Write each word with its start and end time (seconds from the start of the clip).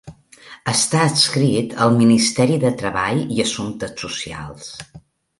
Està 0.71 1.01
adscrit 1.09 1.75
al 1.85 1.91
Ministeri 1.97 2.55
de 2.63 2.71
Treball 2.79 3.21
i 3.35 3.37
Assumptes 3.43 3.93
Socials. 4.05 4.73